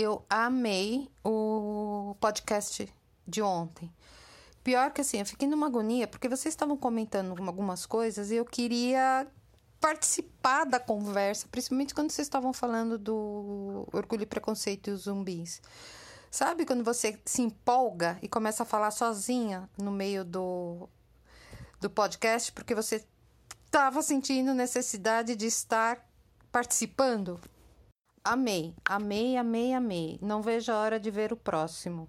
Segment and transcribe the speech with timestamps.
[0.00, 2.92] eu amei o podcast
[3.26, 3.90] de ontem.
[4.62, 8.44] Pior que assim, eu fiquei numa agonia, porque vocês estavam comentando algumas coisas e eu
[8.44, 9.26] queria
[9.80, 15.62] participar da conversa, principalmente quando vocês estavam falando do orgulho e preconceito e os zumbis.
[16.30, 20.88] Sabe quando você se empolga e começa a falar sozinha no meio do,
[21.80, 23.04] do podcast, porque você
[23.64, 26.04] estava sentindo necessidade de estar
[26.50, 27.40] participando?
[28.28, 30.18] Amei, amei, amei, amei.
[30.20, 32.08] Não vejo a hora de ver o próximo.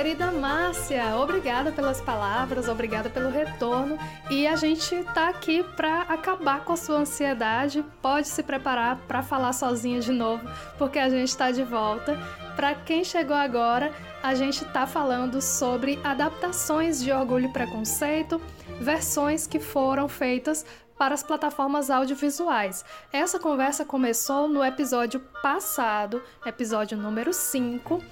[0.00, 3.98] Querida Márcia, obrigada pelas palavras, obrigada pelo retorno
[4.30, 7.84] e a gente está aqui para acabar com a sua ansiedade.
[8.00, 10.42] Pode se preparar para falar sozinha de novo,
[10.78, 12.18] porque a gente está de volta.
[12.56, 18.40] Para quem chegou agora, a gente está falando sobre adaptações de Orgulho e Preconceito,
[18.80, 20.64] versões que foram feitas
[20.96, 22.86] para as plataformas audiovisuais.
[23.12, 28.02] Essa conversa começou no episódio passado, episódio número 5,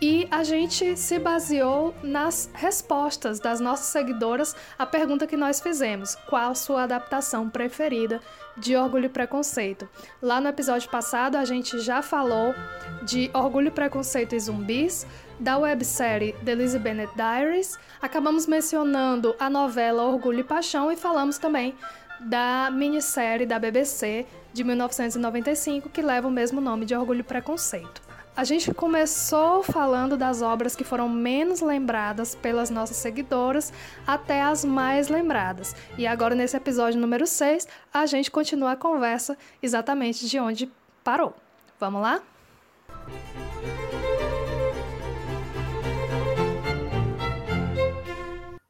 [0.00, 6.14] e a gente se baseou nas respostas das nossas seguidoras à pergunta que nós fizemos:
[6.26, 8.20] qual sua adaptação preferida
[8.56, 9.88] de Orgulho e Preconceito?
[10.22, 12.54] Lá no episódio passado a gente já falou
[13.02, 15.06] de Orgulho, Preconceito e Zumbis,
[15.38, 21.38] da websérie The Lizzie Bennet Diaries, acabamos mencionando a novela Orgulho e Paixão e falamos
[21.38, 21.74] também
[22.20, 28.09] da minissérie da BBC de 1995 que leva o mesmo nome de Orgulho e Preconceito.
[28.36, 33.72] A gente começou falando das obras que foram menos lembradas pelas nossas seguidoras
[34.06, 35.74] até as mais lembradas.
[35.98, 40.70] E agora, nesse episódio número 6, a gente continua a conversa exatamente de onde
[41.02, 41.34] parou.
[41.78, 42.22] Vamos lá?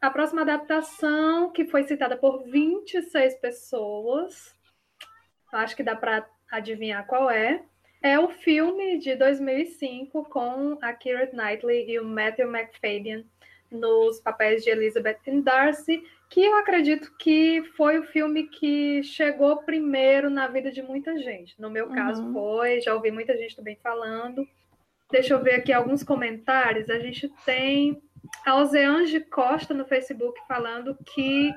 [0.01, 4.57] A próxima adaptação, que foi citada por 26 pessoas,
[5.53, 7.63] acho que dá para adivinhar qual é,
[8.03, 13.27] é o filme de 2005 com a Keira Knightley e o Matthew McFadden
[13.71, 19.59] nos papéis de Elizabeth e Darcy, que eu acredito que foi o filme que chegou
[19.59, 21.61] primeiro na vida de muita gente.
[21.61, 22.33] No meu caso uhum.
[22.33, 24.47] foi, já ouvi muita gente também falando.
[25.11, 26.89] Deixa eu ver aqui alguns comentários.
[26.89, 28.01] A gente tem
[28.45, 31.53] a Ozeange Costa no Facebook falando que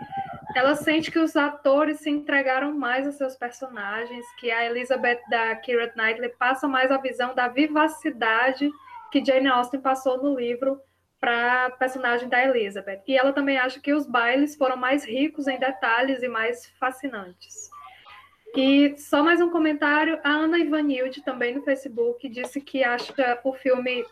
[0.55, 5.55] ela sente que os atores se entregaram mais aos seus personagens, que a Elizabeth da
[5.55, 8.69] Keira Knightley passa mais a visão da vivacidade
[9.11, 10.81] que Jane Austen passou no livro
[11.19, 13.01] para a personagem da Elizabeth.
[13.07, 17.69] E ela também acha que os bailes foram mais ricos em detalhes e mais fascinantes.
[18.55, 23.53] E só mais um comentário, a Ana Ivanilde, também no Facebook, disse que acha o
[23.53, 24.05] filme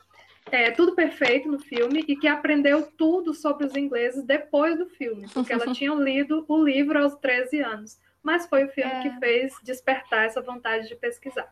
[0.50, 5.28] é, tudo perfeito no filme e que aprendeu tudo sobre os ingleses depois do filme,
[5.34, 8.00] porque ela tinha lido o livro aos 13 anos.
[8.24, 9.02] Mas foi o filme é.
[9.02, 11.50] que fez despertar essa vontade de pesquisar.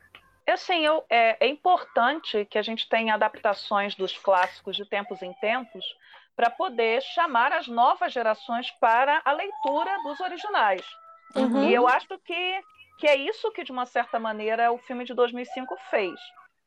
[0.48, 5.34] Assim, eu, é, é importante que a gente tenha adaptações dos clássicos de tempos em
[5.34, 5.86] tempos
[6.36, 10.86] para poder chamar as novas gerações para a leitura dos originais.
[11.36, 11.70] Uhum.
[11.70, 12.62] E eu acho que,
[12.98, 16.20] que é isso que, de uma certa maneira, o filme de 2005 fez.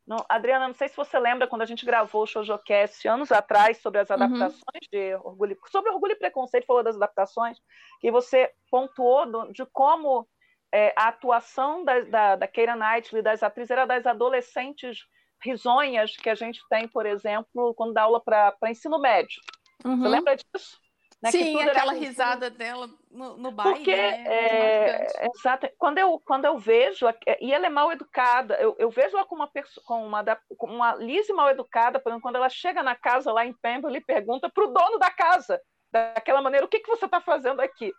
[0.07, 3.79] Não, Adriana, não sei se você lembra quando a gente gravou o Shojocast anos atrás
[3.79, 4.17] sobre as uhum.
[4.17, 4.89] adaptações uhum.
[4.91, 7.59] de Orgulho, sobre Orgulho e Preconceito, falou das adaptações,
[8.01, 10.27] que você pontuou do, de como
[10.75, 14.99] é, a atuação da, da, da Keira Knightley, das atrizes, era das adolescentes
[15.45, 19.41] risonhas que a gente tem, por exemplo, quando dá aula para ensino médio.
[19.85, 19.99] Uhum.
[19.99, 20.82] Você lembra disso?
[21.23, 23.77] Né, Sim, aquela risada dela no, no baile.
[23.77, 24.25] Porque, né?
[24.27, 25.71] é, exato.
[25.79, 27.07] Quando eu, quando eu vejo,
[27.41, 29.49] e ela é mal educada, eu, eu vejo ela com uma,
[29.85, 30.25] com uma,
[30.59, 33.99] com uma Lizzie mal educada, por exemplo, quando ela chega na casa lá em Pembrokeshire,
[33.99, 35.61] ele pergunta para o dono da casa,
[35.93, 37.93] daquela maneira, o que, que você está fazendo aqui?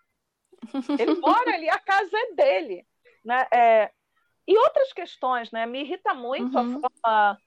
[1.00, 2.86] Ele mora ali, a casa é dele.
[3.24, 3.48] Né?
[3.54, 3.92] É,
[4.46, 5.66] e outras questões, né?
[5.66, 6.82] Me irrita muito uhum.
[6.84, 7.38] a forma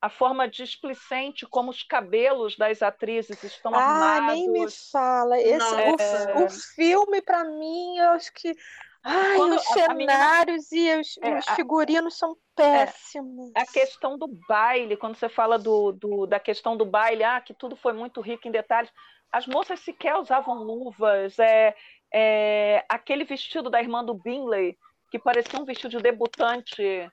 [0.00, 4.30] a forma displicente como os cabelos das atrizes estão ah, armados.
[4.30, 5.38] Ah, nem me fala.
[5.38, 8.54] Esse, o, o filme, para mim, eu acho que.
[9.02, 10.96] Ai, Quando os cenários menina...
[10.96, 13.52] e os, é, os, figurinos são péssimos.
[13.56, 17.40] É, a questão do baile, quando você fala do, do, da questão do baile, ah,
[17.40, 18.90] que tudo foi muito rico em detalhes.
[19.32, 21.38] As moças sequer usavam luvas.
[21.38, 21.74] É,
[22.12, 24.76] é, aquele vestido da irmã do Bingley,
[25.10, 27.10] que parecia um vestido de debutante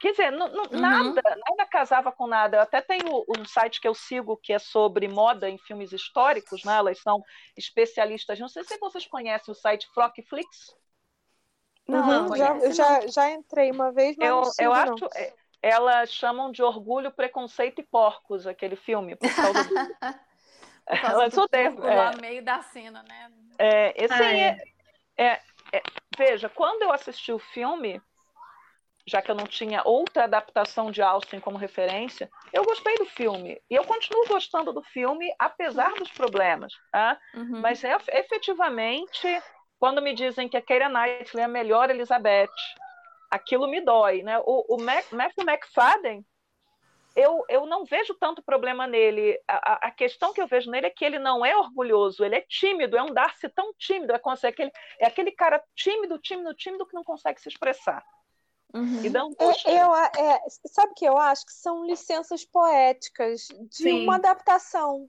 [0.00, 0.80] Quer dizer, não, não, uhum.
[0.80, 2.58] nada, nada casava com nada.
[2.58, 6.62] Eu até tenho um site que eu sigo que é sobre moda em filmes históricos,
[6.64, 6.76] né?
[6.76, 7.22] Elas são
[7.56, 8.38] especialistas.
[8.38, 10.76] Não sei se vocês conhecem o site Flockflix.
[11.86, 16.12] Não, uhum, já, já, já entrei uma vez, mas eu, não eu acho, é, elas
[16.12, 19.74] chamam de Orgulho, Preconceito e Porcos, aquele filme, por causa do...
[20.86, 21.88] por causa elas odeiam.
[21.88, 23.32] É, lá meio da cena, né?
[23.58, 24.58] É, esse ah, é.
[25.16, 25.40] É,
[25.72, 25.82] é,
[26.16, 28.00] veja, quando eu assisti o filme,
[29.08, 33.60] já que eu não tinha outra adaptação de Austin como referência, eu gostei do filme.
[33.70, 36.74] E eu continuo gostando do filme, apesar dos problemas.
[36.92, 37.18] Tá?
[37.34, 37.60] Uhum.
[37.60, 39.26] Mas é, efetivamente,
[39.78, 42.50] quando me dizem que a Keira Knightley é a melhor Elizabeth,
[43.30, 44.22] aquilo me dói.
[44.22, 44.38] Né?
[44.40, 46.24] O, o Mac, Matthew McFadden,
[47.16, 49.40] eu, eu não vejo tanto problema nele.
[49.48, 52.40] A, a, questão que eu vejo nele é que ele não é orgulhoso, ele é
[52.42, 54.70] tímido, é um Darcy tão tímido, é, aquele,
[55.00, 58.04] é aquele cara tímido, tímido, tímido que não consegue se expressar.
[58.74, 59.04] Uhum.
[59.04, 61.46] E dá um é, eu, é, sabe o que eu acho?
[61.46, 64.04] Que são licenças poéticas de Sim.
[64.04, 65.08] uma adaptação.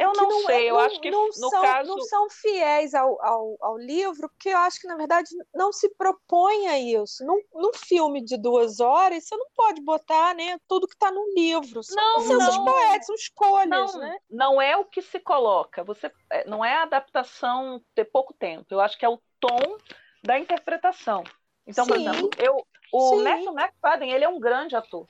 [0.00, 1.90] Eu não, não sei, é, eu não, acho que não no são, caso...
[1.90, 5.90] não são fiéis ao, ao, ao, livro, porque eu acho que, na verdade, não se
[5.90, 7.22] propõe a isso.
[7.22, 11.22] Num, num filme de duas horas, você não pode botar né, tudo que está no
[11.34, 11.82] livro.
[11.82, 12.64] São não, licenças não.
[12.64, 13.68] poéticas, são escolhas.
[13.94, 14.18] Não, né?
[14.30, 15.84] não é o que se coloca.
[15.84, 18.64] Você, é, não é a adaptação ter pouco tempo.
[18.70, 19.76] Eu acho que é o tom
[20.24, 21.22] da interpretação.
[21.66, 21.90] Então, Sim.
[21.90, 23.22] por exemplo, eu, o Sim.
[23.22, 25.06] Matthew McFadden, ele é um grande ator.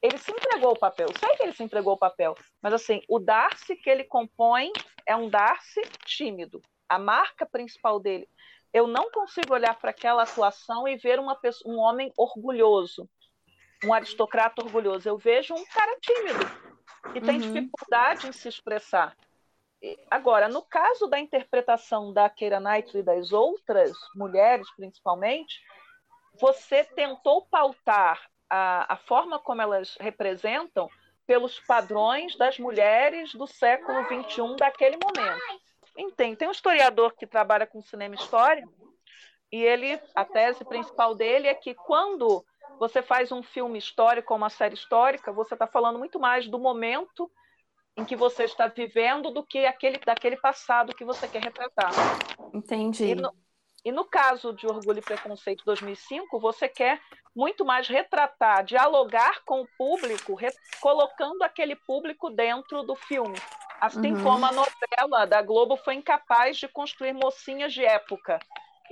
[0.00, 1.08] Ele se entregou ao papel.
[1.08, 2.36] Eu sei que ele se entregou ao papel.
[2.60, 4.72] Mas, assim, o Darcy que ele compõe
[5.06, 6.60] é um Darcy tímido.
[6.88, 8.28] A marca principal dele.
[8.72, 13.08] Eu não consigo olhar para aquela atuação e ver uma pessoa, um homem orgulhoso,
[13.84, 15.08] um aristocrata orgulhoso.
[15.08, 16.72] Eu vejo um cara tímido
[17.12, 17.52] que tem uhum.
[17.52, 19.16] dificuldade em se expressar.
[20.10, 25.60] Agora, no caso da interpretação da Keira Knightley e das outras mulheres, principalmente,
[26.42, 30.88] você tentou pautar a, a forma como elas representam
[31.24, 35.62] pelos padrões das mulheres do século XXI daquele momento.
[35.96, 36.38] Entende?
[36.38, 38.68] Tem um historiador que trabalha com cinema história
[39.52, 42.44] e ele, a tese principal dele é que quando
[42.76, 46.58] você faz um filme histórico ou uma série histórica, você está falando muito mais do
[46.58, 47.30] momento
[47.96, 51.92] em que você está vivendo do que aquele daquele passado que você quer retratar.
[52.52, 53.12] Entendi.
[53.12, 53.51] E
[53.84, 57.00] e no caso de Orgulho e Preconceito 2005, você quer
[57.34, 60.38] muito mais retratar, dialogar com o público,
[60.80, 63.38] colocando aquele público dentro do filme.
[63.80, 64.22] Assim uhum.
[64.22, 68.38] como a novela da Globo foi incapaz de construir mocinhas de época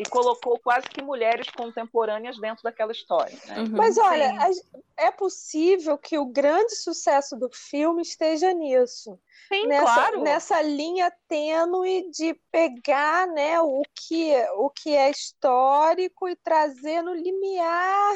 [0.00, 3.36] e colocou quase que mulheres contemporâneas dentro daquela história.
[3.46, 3.58] Né?
[3.58, 4.62] Uhum, Mas olha, sim.
[4.96, 9.20] é possível que o grande sucesso do filme esteja nisso.
[9.52, 10.22] Sim, nessa, claro.
[10.22, 17.12] Nessa linha tênue de pegar né, o, que, o que é histórico e trazer no
[17.12, 18.14] limiar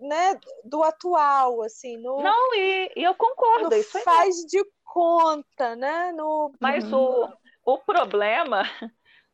[0.00, 1.98] né, do atual, assim.
[1.98, 3.74] No, Não, e, e eu concordo.
[3.74, 6.12] isso faz de conta, né?
[6.12, 6.50] No...
[6.58, 7.28] Mas uhum.
[7.66, 8.62] o, o problema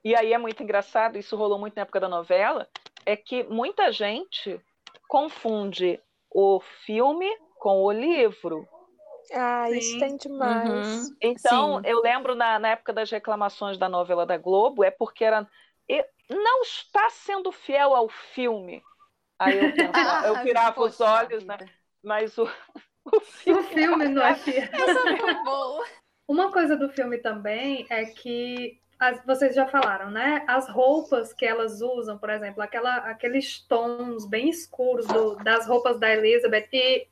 [0.06, 2.68] e aí é muito engraçado, isso rolou muito na época da novela,
[3.04, 4.60] é que muita gente
[5.08, 6.00] confunde
[6.30, 8.68] o filme com o livro.
[9.34, 9.78] Ah, Sim.
[9.78, 11.08] isso tem demais.
[11.08, 11.16] Uhum.
[11.20, 11.88] Então, Sim.
[11.88, 15.44] eu lembro na, na época das reclamações da novela da Globo, é porque era.
[16.30, 18.84] Não está sendo fiel ao filme.
[19.40, 21.58] Aí eu, pensava, eu virava os olhos, né?
[22.00, 22.44] Mas o,
[23.12, 24.68] o filme, o filme não é fiel.
[24.70, 25.84] Essa foi boa.
[26.28, 30.44] Uma coisa do filme também é que as, vocês já falaram, né?
[30.46, 35.98] As roupas que elas usam, por exemplo, aquela, aqueles tons bem escuros do, das roupas
[35.98, 37.06] da Elizabeth, e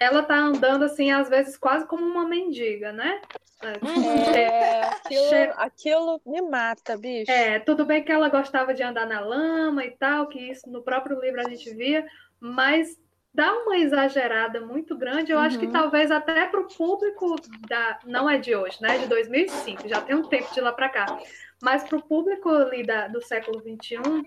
[0.00, 3.20] ela tá andando assim, às vezes, quase como uma mendiga, né?
[3.62, 7.30] É, é aquilo, aquilo, me mata, bicho.
[7.30, 10.82] É, tudo bem que ela gostava de andar na lama e tal, que isso no
[10.82, 12.06] próprio livro a gente via,
[12.40, 12.98] mas
[13.32, 15.32] dá uma exagerada muito grande.
[15.32, 15.44] Eu uhum.
[15.44, 15.72] acho que uhum.
[15.72, 17.36] talvez até para o público
[17.68, 18.98] da não é de hoje, né?
[18.98, 21.18] De 2005, já tem um tempo de lá para cá.
[21.62, 24.26] Mas para o público ali da, do século XXI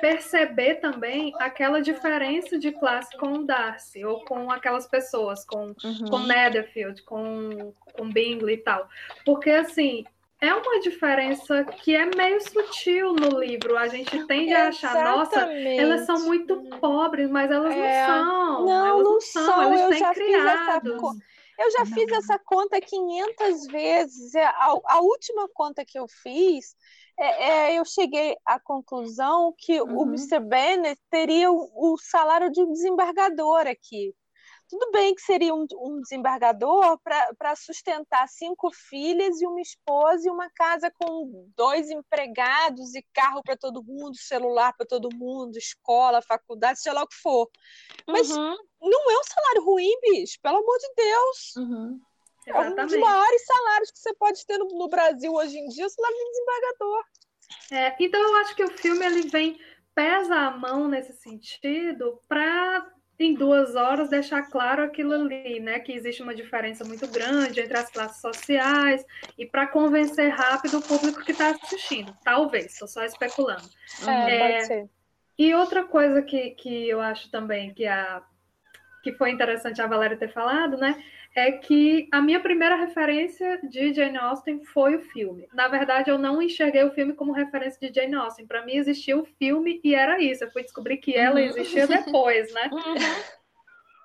[0.00, 6.04] perceber também aquela diferença de classe com o Darcy ou com aquelas pessoas, com, uhum.
[6.10, 8.88] com Netherfield, com, com Bingley e tal.
[9.24, 10.04] Porque assim,
[10.44, 13.76] é uma diferença que é meio sutil no livro.
[13.76, 18.06] A gente tende a achar, nossa, elas são muito pobres, mas elas é...
[18.06, 18.66] não são.
[18.66, 19.46] Não, elas não, são.
[19.46, 19.62] são.
[19.62, 20.82] Elas eu já criados.
[20.82, 21.24] fiz essa
[21.56, 21.86] eu já não.
[21.86, 24.34] fiz essa conta 500 vezes.
[24.34, 26.74] É, a, a última conta que eu fiz,
[27.18, 29.98] é, é, eu cheguei à conclusão que uhum.
[29.98, 30.40] o Mr.
[30.40, 34.14] Bennet teria o, o salário de um desembargador aqui.
[34.74, 36.98] Tudo bem que seria um, um desembargador
[37.38, 43.40] para sustentar cinco filhas e uma esposa e uma casa com dois empregados e carro
[43.44, 47.48] para todo mundo, celular para todo mundo, escola, faculdade, sei lá o que for.
[48.08, 48.56] Mas uhum.
[48.80, 51.56] não é um salário ruim, bicho, pelo amor de Deus.
[51.56, 52.00] Uhum.
[52.48, 55.86] É um dos maiores salários que você pode ter no, no Brasil hoje em dia,
[55.86, 57.04] o salário de desembargador.
[57.70, 59.56] É, então eu acho que o filme ele vem
[59.94, 65.78] pesa a mão nesse sentido para em duas horas deixar claro aquilo ali, né?
[65.78, 69.04] Que existe uma diferença muito grande entre as classes sociais
[69.38, 72.14] e para convencer rápido o público que está assistindo.
[72.24, 73.68] Talvez, estou só especulando.
[74.06, 74.90] É, é, ser.
[75.38, 78.22] E outra coisa que, que eu acho também que, a,
[79.02, 81.02] que foi interessante a Valéria ter falado, né?
[81.34, 85.48] É que a minha primeira referência de Jane Austen foi o filme.
[85.52, 88.46] Na verdade, eu não enxerguei o filme como referência de Jane Austen.
[88.46, 90.44] Para mim, existia o filme e era isso.
[90.44, 91.46] Eu fui descobrir que ela uhum.
[91.46, 92.70] existia depois, né?
[92.72, 92.94] Uhum.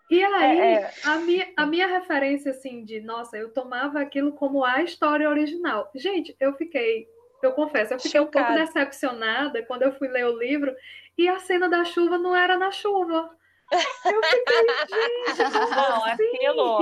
[0.10, 0.92] E aí, é, é.
[1.04, 5.92] A, minha, a minha referência, assim, de nossa, eu tomava aquilo como a história original.
[5.94, 7.08] Gente, eu fiquei,
[7.44, 8.54] eu confesso, eu fiquei Chocada.
[8.54, 10.76] um pouco decepcionada quando eu fui ler o livro
[11.16, 13.30] e a cena da chuva não era na chuva.
[13.72, 16.24] Eu fiquei, gente, não, assim?
[16.24, 16.80] aquilo,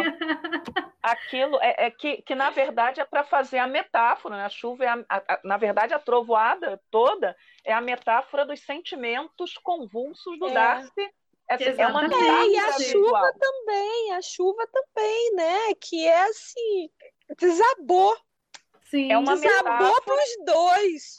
[1.03, 4.45] aquilo é, é, que, que na verdade é para fazer a metáfora, né?
[4.45, 9.57] A chuva é a, a, na verdade a trovoada toda é a metáfora dos sentimentos
[9.57, 10.53] convulsos do é.
[10.53, 11.13] Darcy.
[11.49, 15.73] É, é uma metáfora é, e a chuva também, a chuva também, né?
[15.79, 16.89] Que é assim,
[17.37, 18.17] desabou
[18.89, 21.17] Sim, é uma desabou para os dois.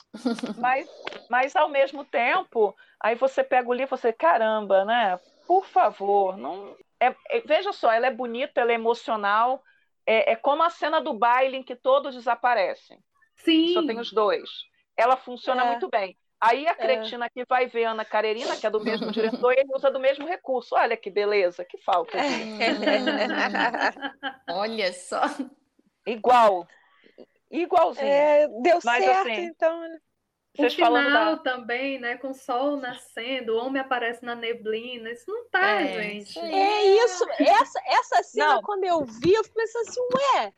[0.56, 0.88] Mas,
[1.28, 5.20] mas ao mesmo tempo, aí você pega o livro e você, caramba, né?
[5.48, 6.76] Por favor, não.
[7.00, 9.64] É, é, veja só, ela é bonita, ela é emocional.
[10.04, 13.02] É, é, como a cena do baile em que todos desaparecem.
[13.34, 13.72] Sim.
[13.72, 14.46] Só tem os dois.
[14.94, 15.70] Ela funciona é.
[15.70, 16.18] muito bem.
[16.38, 16.74] Aí a é.
[16.74, 20.26] cretina que vai ver Ana Karenina, que é do mesmo diretor, ele usa do mesmo
[20.26, 20.74] recurso.
[20.74, 22.18] Olha que beleza, que falta.
[24.50, 25.22] Olha só.
[26.06, 26.68] Igual.
[27.50, 28.06] Igualzinho.
[28.06, 29.82] É, deu Mas, certo, assim, então.
[30.58, 30.66] Né?
[30.66, 31.42] O final da...
[31.42, 32.16] também, né?
[32.16, 35.10] Com o sol nascendo, o homem aparece na neblina.
[35.10, 36.38] Isso não tá, é, gente.
[36.38, 37.24] É isso.
[37.38, 38.62] Essa, essa cena, não.
[38.62, 40.52] quando eu vi, eu pensei assim, ué,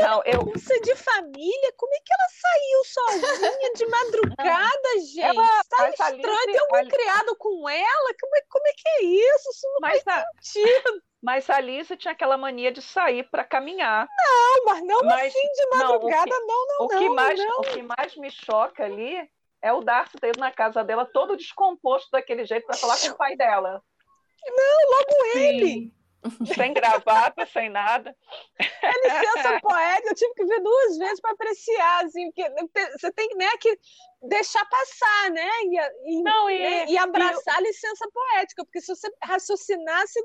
[0.00, 0.44] não, eu...
[0.44, 5.20] Moça de família, como é que ela saiu sozinha de madrugada, gente?
[5.20, 8.14] Ela, tá estranho, tem algum criado com ela?
[8.20, 9.50] Como é, como é que é isso?
[9.50, 10.26] Isso não mas faz a...
[10.40, 11.02] sentido.
[11.24, 14.06] Mas a Lisa tinha aquela mania de sair para caminhar.
[14.14, 16.84] Não, mas não mas, assim de madrugada, não, não, não.
[16.84, 17.60] O que, não, mais, não.
[17.60, 19.30] o que mais me choca ali
[19.62, 23.06] é o Darcy ter ido na casa dela todo descomposto daquele jeito para falar com
[23.06, 23.82] o pai dela.
[24.46, 25.94] Não, logo ele.
[26.54, 28.14] sem gravata, sem nada.
[28.58, 32.50] É licença poética, eu tive que ver duas vezes para apreciar, assim, porque
[32.98, 33.78] você tem né, que
[34.22, 35.50] deixar passar, né?
[36.04, 40.20] E, não, e, né, e abraçar e, a licença poética, porque se você raciocinasse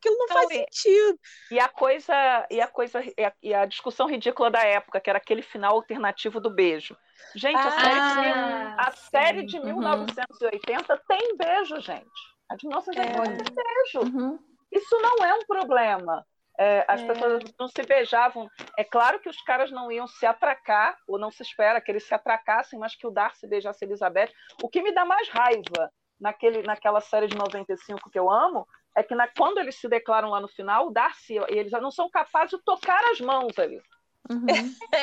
[0.00, 1.18] que não, não faz e, sentido.
[1.50, 5.10] E a coisa, e a coisa, e a, e a, discussão ridícula da época, que
[5.10, 6.96] era aquele final alternativo do beijo.
[7.34, 11.00] Gente, ah, a série, de, a série de 1980 uhum.
[11.08, 12.38] tem beijo, gente.
[12.48, 13.36] A de 1980 é.
[13.36, 14.16] tem beijo.
[14.16, 14.38] Uhum.
[14.72, 16.24] Isso não é um problema.
[16.60, 17.06] É, as é.
[17.06, 18.48] pessoas não se beijavam.
[18.76, 22.04] É claro que os caras não iam se atracar, ou não se espera que eles
[22.04, 24.32] se atracassem, mas que o Darcy beijasse Elizabeth.
[24.62, 28.66] O que me dá mais raiva naquele, naquela série de 95 que eu amo
[28.98, 31.90] é que na, quando eles se declaram lá no final, o Darcy e eles não
[31.90, 33.80] são capazes de tocar as mãos ali.
[34.28, 34.46] Uhum.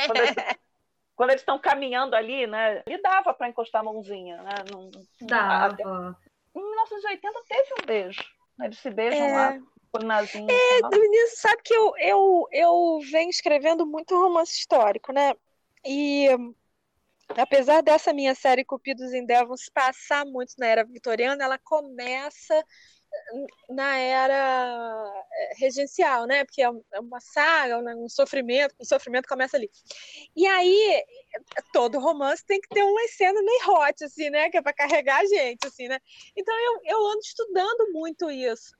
[0.05, 0.35] quando, eles,
[1.15, 2.83] quando eles estão caminhando ali, né?
[2.85, 4.55] Ele dava para encostar a mãozinha, né?
[4.69, 5.73] Não, dava.
[5.73, 8.23] Até, em 1980 teve um beijo.
[8.61, 9.33] Eles se beijam é...
[9.33, 9.59] lá.
[10.03, 15.33] Nazinho, é, menino, sabe que eu, eu, eu venho escrevendo muito romance histórico, né?
[15.85, 16.27] E
[17.29, 22.61] apesar dessa minha série Cupidos em Devon se passar muito na era vitoriana, ela começa
[23.69, 26.45] na era é, regencial, né?
[26.45, 29.69] Porque é, é uma saga, um sofrimento, o sofrimento começa ali.
[30.35, 31.03] E aí,
[31.73, 34.49] todo romance tem que ter uma cena meio hot, assim, né?
[34.49, 35.99] Que é para carregar a gente, assim, né?
[36.35, 38.75] Então eu, eu ando estudando muito isso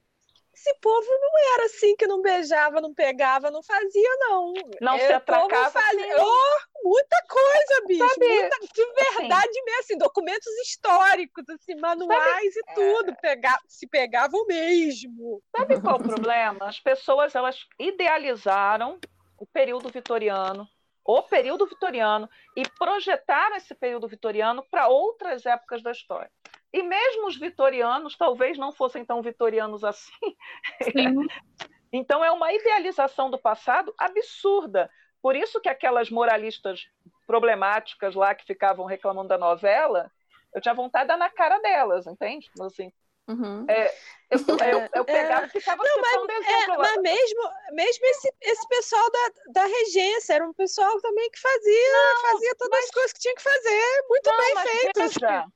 [0.55, 4.53] esse povo não era assim que não beijava, não pegava, não fazia, não.
[4.79, 5.69] Não é, se atracava.
[5.69, 6.15] Fazia...
[6.17, 8.03] Oh, muita coisa, bicho.
[8.17, 8.59] Muita...
[8.73, 9.65] De verdade assim.
[9.65, 12.71] mesmo, assim, documentos históricos, assim, manuais Sabe?
[12.71, 13.11] e tudo.
[13.11, 13.15] É...
[13.15, 13.59] Pega...
[13.67, 15.43] Se pegavam mesmo.
[15.55, 16.67] Sabe qual o problema?
[16.67, 18.97] As pessoas elas idealizaram
[19.37, 20.65] o período vitoriano,
[21.03, 26.31] o período vitoriano, e projetaram esse período vitoriano para outras épocas da história.
[26.75, 30.11] E mesmo os vitorianos talvez não fossem tão vitorianos assim.
[31.89, 34.91] então é uma idealização do passado absurda.
[35.21, 36.85] Por isso que aquelas moralistas
[37.25, 40.11] problemáticas lá que ficavam reclamando da novela,
[40.53, 42.51] eu tinha vontade de dar na cara delas, entende?
[42.59, 42.91] Assim,
[43.27, 43.65] Uhum.
[43.67, 43.91] É,
[44.29, 47.41] eu, eu, eu, pegava e ficava não, mas, é, mas mesmo,
[47.71, 52.55] mesmo esse, esse pessoal da, da regência era um pessoal também que fazia, não, fazia
[52.55, 54.99] todas mas, as coisas que tinha que fazer, muito não, bem feito.
[54.99, 55.47] Veja,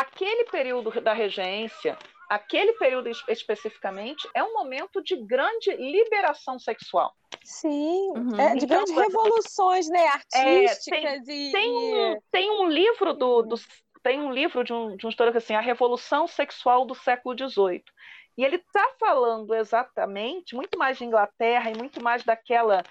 [0.00, 1.98] aquele período da regência,
[2.28, 7.14] aquele período especificamente, é um momento de grande liberação sexual.
[7.44, 8.40] Sim, uhum.
[8.40, 13.12] é, de então, grandes revoluções né, artísticas é, tem, e, tem, um, tem um livro
[13.12, 13.56] do, do
[14.02, 17.82] tem um livro de um, de um histórico assim, A Revolução Sexual do Século XVIII,
[18.38, 22.84] E ele está falando exatamente, muito mais de Inglaterra e muito mais daquela.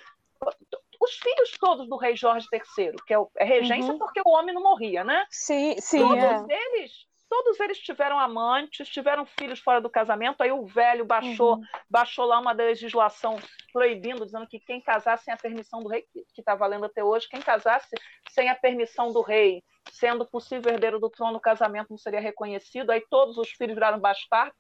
[1.00, 4.00] Os filhos todos do rei Jorge III, que é, é regência uhum.
[4.00, 5.26] porque o homem não morria, né?
[5.30, 6.00] Sim, sim.
[6.00, 6.46] Todos é.
[6.50, 10.42] eles todos eles tiveram amantes, tiveram filhos fora do casamento.
[10.42, 11.64] Aí o velho baixou, uhum.
[11.90, 13.38] baixou lá uma legislação
[13.74, 17.28] proibindo, dizendo que quem casasse sem a permissão do rei, que está valendo até hoje,
[17.28, 17.90] quem casasse
[18.30, 22.92] sem a permissão do rei, sendo possível herdeiro do trono, o casamento não seria reconhecido.
[22.92, 24.56] Aí todos os filhos viraram bastardos.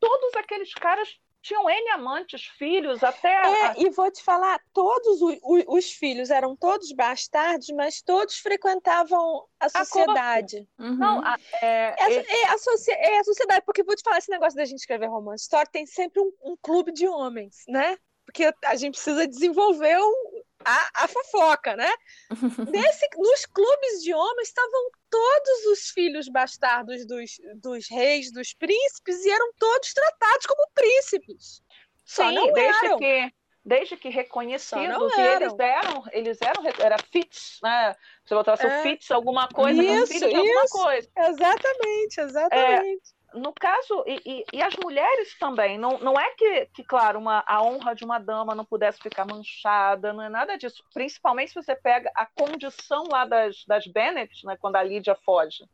[0.00, 1.08] Todos aqueles caras
[1.42, 3.28] tinham N amantes, filhos, até.
[3.28, 9.44] É, e vou te falar, todos os, os, filhos eram todos bastardos, mas todos frequentavam
[9.58, 10.68] a sociedade.
[10.78, 10.96] A uhum.
[10.96, 12.54] Não, a, é, é, é, a
[12.88, 15.86] é, a sociedade, porque vou te falar, esse negócio da gente escrever romance história tem
[15.86, 17.96] sempre um, um clube de homens, né?
[18.24, 20.27] Porque a gente precisa desenvolver o,
[20.64, 21.90] a, a fofoca, né?
[22.70, 29.24] Nesse, nos clubes de homens estavam todos os filhos bastardos dos, dos reis, dos príncipes,
[29.24, 31.62] e eram todos tratados como príncipes.
[32.04, 32.98] Só Sim, não desde eram.
[32.98, 33.32] que
[33.64, 37.94] desde que reconhecidos, e eles eram, eles eram, era fits, né?
[38.24, 38.80] Você botasse é.
[38.80, 41.08] o fits, alguma coisa, isso, isso, alguma coisa.
[41.14, 43.12] Exatamente, exatamente.
[43.14, 47.18] É, no caso, e, e, e, as mulheres também, não, não é que, que claro,
[47.18, 50.82] uma, a honra de uma dama não pudesse ficar manchada, não é nada disso.
[50.94, 55.64] Principalmente se você pega a condição lá das, das Bennett, né, quando a Lídia foge.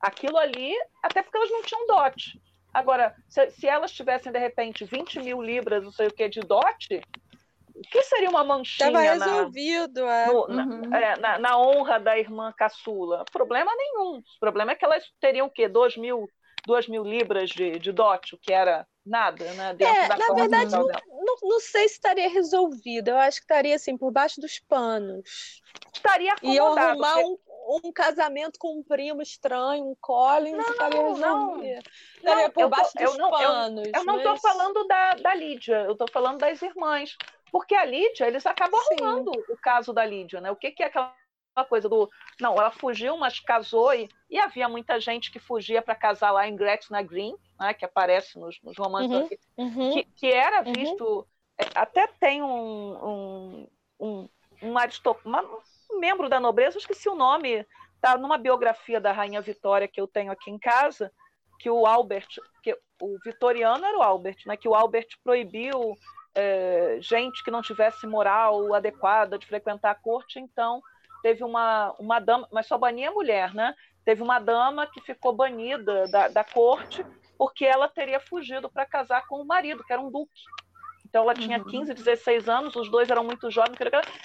[0.00, 2.40] Aquilo ali, até porque elas não tinham dote.
[2.72, 6.40] Agora, se, se elas tivessem, de repente, 20 mil libras, não sei o que, de
[6.40, 7.00] dote,
[7.72, 10.26] o que seria uma manchinha Estava resolvido, na, é.
[10.26, 10.80] No, uhum.
[10.88, 13.24] na, é, na, na, honra da irmã caçula?
[13.32, 14.18] Problema nenhum.
[14.18, 15.68] O problema é que elas teriam o quê?
[15.68, 16.28] 2 mil
[16.66, 19.74] duas mil libras de, de dote, o que era nada, né?
[19.74, 23.08] Dentro é, da na verdade, não, não, não, sei se estaria resolvido.
[23.08, 25.60] Eu acho que estaria assim, por baixo dos panos.
[25.92, 26.76] Estaria acomodado.
[26.76, 27.26] E arrumar porque...
[27.26, 31.20] um, um casamento com um primo estranho, um Collins, não, estaria resolvido.
[31.20, 31.82] Não,
[32.16, 33.86] estaria por baixo dos eu não, panos.
[33.86, 37.16] Eu, eu não estou falando da, da Lídia, eu estou falando das irmãs.
[37.52, 38.96] Porque a Lídia, eles acabam Sim.
[39.04, 40.50] arrumando o caso da Lídia, né?
[40.50, 41.14] O que, que é aquela
[41.62, 42.10] coisa do.
[42.40, 46.48] Não, ela fugiu, mas casou, e, e havia muita gente que fugia para casar lá
[46.48, 50.66] em Gretna Green, né, que aparece nos, nos romances, uhum, aqui, uhum, que, que, era
[50.66, 50.72] uhum.
[50.72, 51.04] visto.
[51.04, 51.24] Uhum.
[51.74, 53.68] Até tem um, um,
[54.00, 54.28] um,
[54.62, 57.64] um, um membro da nobreza, esqueci o nome,
[58.00, 61.12] tá numa biografia da Rainha Vitória que eu tenho aqui em casa,
[61.60, 62.28] que o Albert,
[62.62, 65.96] que o vitoriano era o Albert, né, que o Albert proibiu
[66.34, 70.82] é, gente que não tivesse moral adequada de frequentar a corte, então
[71.24, 73.74] teve uma, uma dama, mas só bania mulher, né?
[74.04, 77.02] Teve uma dama que ficou banida da, da corte
[77.38, 80.42] porque ela teria fugido para casar com o marido, que era um duque.
[81.06, 81.64] Então ela tinha uhum.
[81.64, 83.78] 15, 16 anos, os dois eram muito jovens.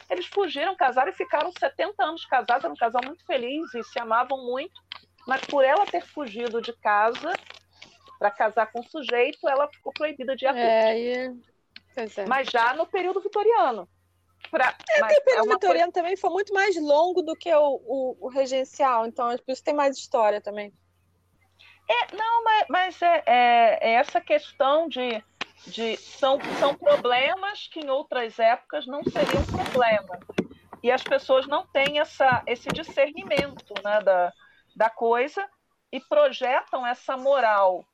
[0.09, 3.97] Eles fugiram, casaram e ficaram 70 anos casados, era um casal muito feliz e se
[3.97, 4.81] amavam muito.
[5.25, 7.31] Mas por ela ter fugido de casa
[8.19, 12.25] para casar com o sujeito, ela ficou proibida de ir à é, é.
[12.27, 13.88] Mas já no período vitoriano.
[14.51, 15.91] Pra, é, mas o período é vitoriano coisa...
[15.91, 19.73] também foi muito mais longo do que o, o, o, regencial, então por isso tem
[19.73, 20.73] mais história também.
[21.88, 25.23] É, não, mas, mas é, é, é, essa questão de,
[25.67, 30.19] de são, são problemas que em outras épocas não seriam problema.
[30.81, 34.31] E as pessoas não têm essa, esse discernimento né, da,
[34.75, 35.47] da coisa
[35.91, 37.85] e projetam essa moral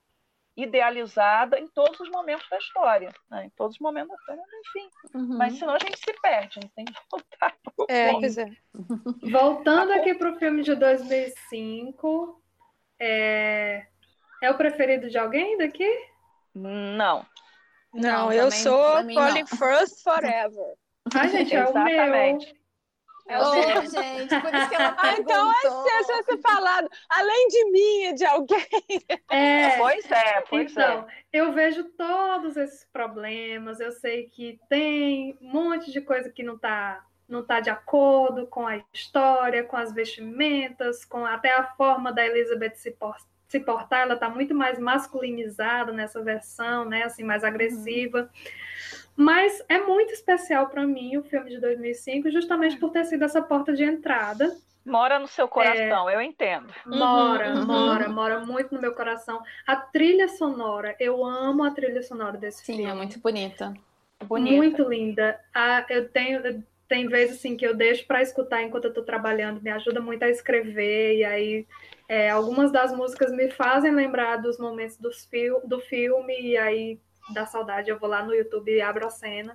[0.56, 3.46] idealizada em todos os momentos da história, né?
[3.46, 4.90] em todos os momentos da história, enfim.
[5.14, 5.38] Uhum.
[5.38, 7.56] Mas senão a gente se perde, a gente tem que voltar.
[7.90, 8.50] É, pois é.
[9.32, 12.42] Voltando aqui para o filme de 2005,
[13.00, 13.86] é...
[14.42, 15.90] é o preferido de alguém daqui?
[16.54, 17.26] Não.
[17.94, 20.76] Não, não eu sou Colin First Forever.
[21.14, 22.40] Ah, gente, é o meu.
[23.28, 25.54] É o meu, gente, por isso que ela perguntou.
[25.60, 28.68] Então é ser ser falado, além de mim e de alguém.
[29.30, 31.24] É, pois é, pois então, é.
[31.34, 36.56] eu vejo todos esses problemas, eu sei que tem um monte de coisa que não
[36.56, 42.14] está não tá de acordo com a história, com as vestimentas, com até a forma
[42.14, 43.16] da Elizabeth se, por,
[43.48, 48.20] se portar, ela está muito mais masculinizada nessa versão, né, assim, mais agressiva.
[48.20, 49.05] Uhum.
[49.16, 53.42] Mas é muito especial para mim o filme de 2005, justamente por ter sido essa
[53.42, 54.56] porta de entrada.
[54.86, 56.16] Mora no seu coração, é...
[56.16, 56.72] eu entendo.
[56.86, 59.42] Mora, uhum, mora, mora muito no meu coração.
[59.66, 62.84] A trilha sonora, eu amo a trilha sonora desse Sim, filme.
[62.84, 63.74] Sim, é muito bonita.
[64.26, 64.56] bonita.
[64.56, 65.40] Muito linda.
[65.54, 69.62] Ah, eu tenho, tem vezes assim que eu deixo para escutar enquanto eu estou trabalhando,
[69.62, 71.68] me ajuda muito a escrever, e aí
[72.08, 77.00] é, algumas das músicas me fazem lembrar dos momentos dos fil do filme, e aí
[77.34, 79.54] da saudade, eu vou lá no YouTube e abro a cena.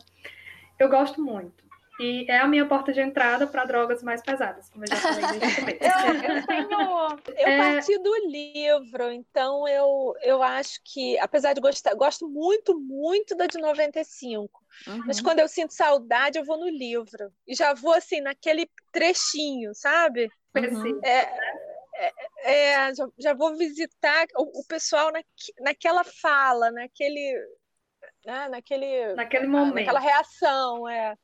[0.78, 1.70] Eu gosto muito.
[2.00, 5.38] E é a minha porta de entrada para drogas mais pesadas, como eu já falei
[5.38, 5.84] desde o começo.
[5.84, 7.58] eu, eu, tenho, eu é...
[7.58, 13.46] parti do livro, então eu, eu acho que, apesar de gostar, gosto muito, muito da
[13.46, 14.64] de 95.
[14.86, 15.02] Uhum.
[15.06, 17.30] Mas quando eu sinto saudade, eu vou no livro.
[17.46, 20.30] E já vou assim, naquele trechinho, sabe?
[20.56, 21.00] Uhum.
[21.04, 21.28] É,
[22.00, 22.12] é,
[22.44, 25.22] é, já, já, vou visitar o, o pessoal na,
[25.60, 27.36] naquela fala, naquele.
[28.24, 29.74] Né, naquele, naquele momento.
[29.74, 31.16] Naquela reação, é.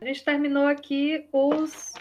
[0.00, 1.92] A gente terminou aqui os,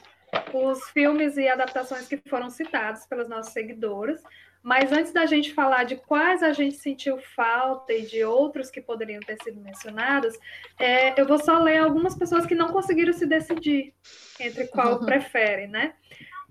[0.53, 4.23] os filmes e adaptações que foram citados pelos nossos seguidores.
[4.61, 8.81] Mas antes da gente falar de quais a gente sentiu falta e de outros que
[8.81, 10.37] poderiam ter sido mencionados,
[10.77, 13.93] é, eu vou só ler algumas pessoas que não conseguiram se decidir
[14.39, 15.05] entre qual uhum.
[15.05, 15.93] prefere, né?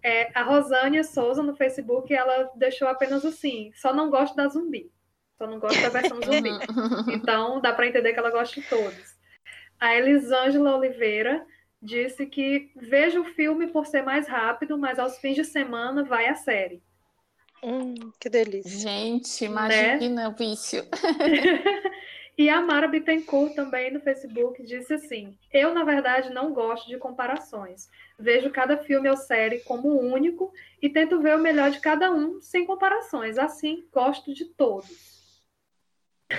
[0.02, 4.90] É, a Rosânia Souza no Facebook, ela deixou apenas assim: só não gosto da zumbi,
[5.36, 6.50] só não gosto da versão zumbi.
[7.12, 9.16] Então dá para entender que ela gosta de todos.
[9.80, 11.44] A Elisângela Oliveira
[11.80, 16.26] disse que veja o filme por ser mais rápido, mas aos fins de semana vai
[16.28, 16.82] a série.
[17.62, 18.70] Hum, que delícia.
[18.70, 20.28] Gente, imagina né?
[20.28, 20.84] o vício.
[22.38, 26.96] e a Mara Bittencourt também no Facebook disse assim: Eu, na verdade, não gosto de
[26.96, 27.88] comparações.
[28.16, 32.40] Vejo cada filme ou série como único e tento ver o melhor de cada um
[32.40, 33.38] sem comparações.
[33.38, 35.18] Assim, gosto de todos.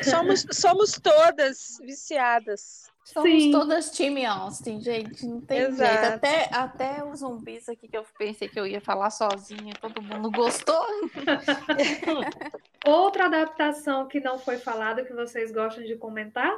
[0.02, 2.90] Somos, somos todas viciadas.
[3.04, 3.52] Somos Sim.
[3.52, 5.26] todas time Austin, gente.
[5.26, 5.92] Não tem Exato.
[5.92, 6.14] jeito.
[6.16, 10.32] Até, até os zumbis aqui que eu pensei que eu ia falar sozinha, todo mundo
[10.32, 10.86] gostou.
[12.86, 16.58] Outra adaptação que não foi falada que vocês gostam de comentar?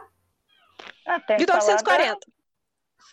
[1.06, 2.20] Até 1940.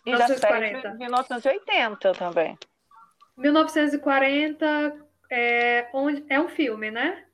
[0.06, 0.94] E 1940.
[0.94, 2.58] 1980 também.
[3.36, 7.24] 1940 é, onde, é um filme, né?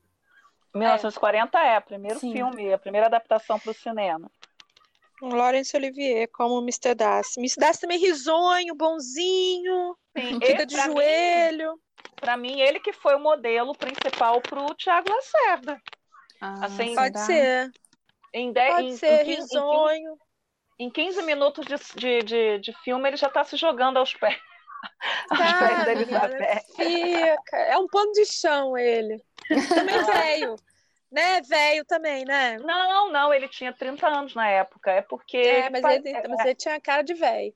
[0.75, 2.33] 1940 é, é o primeiro Sim.
[2.33, 4.31] filme, a primeira adaptação para o cinema.
[5.28, 6.94] Laurence Olivier como Mr.
[6.94, 7.40] Darcy.
[7.40, 7.60] Mr.
[7.60, 11.78] Darcy também risonho, bonzinho, Sim, fica de joelho.
[12.16, 15.80] Para mim, ele que foi o modelo principal para o Tiago Lacerda.
[16.40, 17.70] Ah, assim, pode ser.
[18.32, 20.18] Em dez, pode em, ser, em, risonho.
[20.78, 23.98] Em 15, em 15 minutos de, de, de, de, filme, ele já está se jogando
[23.98, 24.37] aos pés.
[25.30, 26.62] Aos pés da Elizabeth.
[26.76, 27.56] Fica.
[27.56, 29.18] É um pano de chão ele.
[29.48, 30.56] Também velho
[31.14, 32.59] né, velho também, né?
[32.59, 34.90] Não, não, ele tinha 30 anos na época.
[34.90, 35.37] É porque.
[35.37, 37.55] É, mas, ele, é, mas ele tinha cara de velho.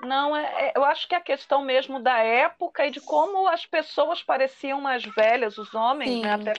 [0.00, 3.46] Não, é, é, eu acho que é a questão mesmo da época e de como
[3.48, 6.54] as pessoas pareciam mais velhas, os homens, né, até,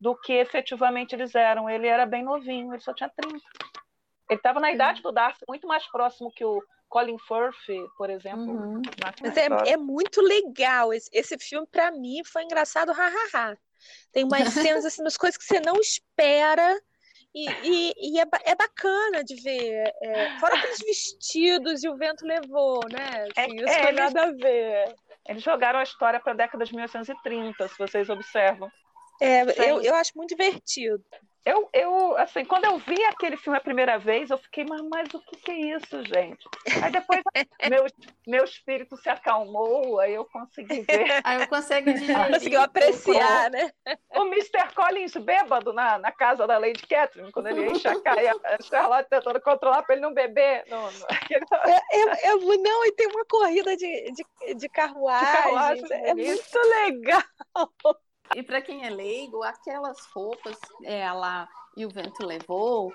[0.00, 1.68] do que efetivamente eles eram.
[1.68, 3.36] Ele era bem novinho, ele só tinha 30.
[3.36, 8.50] Ele estava na idade do Darcy, muito mais próximo que o Colin Firth, por exemplo.
[8.50, 8.82] Uhum.
[9.22, 10.92] Mas é, é, muito legal.
[10.92, 13.56] Esse, esse filme, para mim, foi engraçado, hahaha.
[14.12, 16.80] Tem umas cenas, assim, umas coisas que você não espera.
[17.34, 19.92] E, e, e é, é, bacana de ver.
[20.02, 23.28] É, fora aqueles vestidos e o vento levou, né?
[23.36, 24.94] Assim, é, isso é, nada a ver.
[25.28, 28.70] Eles jogaram a história para a década de 1930, se vocês observam.
[29.20, 31.04] É, eu, eu acho muito divertido.
[31.44, 35.08] Eu, eu, assim, quando eu vi aquele filme a primeira vez, eu fiquei, mas, mas
[35.14, 36.46] o que, que, é isso, gente?
[36.82, 37.22] Aí depois
[37.70, 37.86] meu,
[38.26, 41.20] meu espírito se acalmou, aí eu consegui ver.
[41.24, 42.32] Aí eu consegui digerir.
[42.32, 43.70] Conseguiu apreciar, o, né?
[44.16, 44.74] O Mr.
[44.74, 49.08] Collins bêbado na, na casa da Lady Catherine, quando ele ia enxacar e a Charlotte
[49.08, 50.64] tentando controlar para ele não beber.
[50.68, 51.06] Não, não.
[51.92, 55.26] Eu, eu, não, e tem uma corrida de, de, de carruagem.
[55.26, 57.22] De carruagem é muito legal.
[58.34, 62.92] E para quem é leigo, aquelas roupas, ela e o vento levou,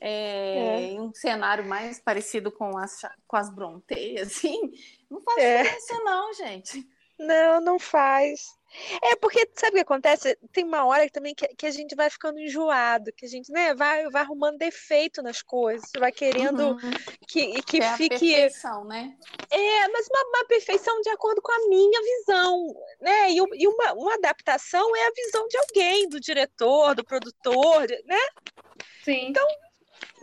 [0.00, 1.00] é, é.
[1.00, 4.72] um cenário mais parecido com as, com as Bronte, assim,
[5.10, 5.62] não faz é.
[5.62, 6.88] diferença não, gente.
[7.18, 8.57] Não, não faz.
[9.02, 10.38] É porque, sabe o que acontece?
[10.52, 13.74] Tem uma hora também que, que a gente vai ficando enjoado, que a gente né,
[13.74, 16.90] vai, vai arrumando defeito nas coisas, vai querendo uhum.
[17.26, 18.34] que, que é fique.
[18.34, 19.16] A perfeição, né?
[19.50, 23.30] É, mas uma, uma, perfeição de acordo com a minha visão, né?
[23.30, 28.20] E, e uma, uma adaptação é a visão de alguém, do diretor, do produtor, né?
[29.02, 29.28] Sim.
[29.28, 29.46] Então,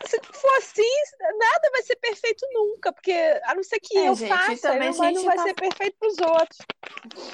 [0.06, 0.84] se for assim,
[1.20, 4.92] nada vai ser perfeito nunca, porque a não ser que é, eu gente, faça, também
[4.92, 5.44] não, não vai tá...
[5.44, 6.60] ser perfeito para os outros.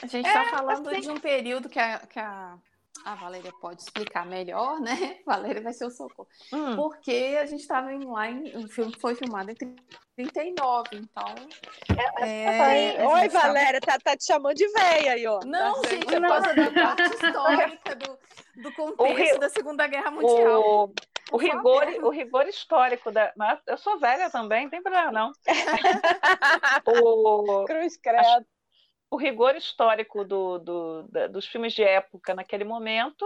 [0.01, 1.01] A gente está é, falando assim...
[1.01, 2.57] de um período que a, que a,
[3.05, 5.17] a Valéria pode explicar melhor, né?
[5.25, 6.27] Valéria vai ser o socorro.
[6.53, 6.75] Hum.
[6.75, 8.55] Porque a gente estava lá em.
[8.57, 9.55] O filme foi filmado em
[10.15, 11.35] 39, então.
[12.19, 15.39] É, é, Oi, Valéria, tá, tá te chamando de véia aí, ó.
[15.45, 18.19] Não, tá gente, é por causa da parte histórica do,
[18.61, 20.61] do contexto da Segunda Guerra Mundial.
[20.61, 20.93] O,
[21.31, 23.31] o rigor, o rigor histórico da.
[23.35, 25.31] Mas eu sou velha também, não tem problema, não.
[26.85, 28.45] o, Cruz credo.
[29.09, 33.25] O rigor histórico do, do, dos filmes de época naquele momento